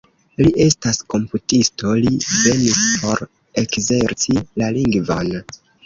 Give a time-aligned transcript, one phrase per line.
[0.45, 3.25] Li estas komputisto, li venis por
[3.67, 5.35] ekzerci la lingvon.